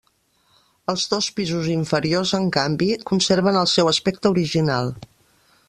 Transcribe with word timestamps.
Els 0.93 1.03
dos 1.11 1.27
pisos 1.39 1.67
inferiors, 1.73 2.33
en 2.39 2.49
canvi, 2.57 2.89
conserven 3.11 3.61
el 3.65 3.69
seu 3.75 3.93
aspecte 3.95 4.33
original. 4.35 4.91